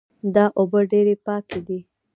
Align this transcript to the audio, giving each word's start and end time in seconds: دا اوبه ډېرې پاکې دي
دا 0.35 0.45
اوبه 0.59 0.79
ډېرې 0.91 1.15
پاکې 1.25 1.59
دي 1.67 1.79